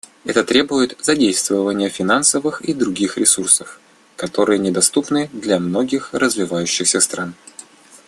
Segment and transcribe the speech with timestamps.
[0.25, 3.79] Это требует задействования финансовых и других ресурсов,
[4.17, 7.35] которые недоступны для многих развивающихся стран.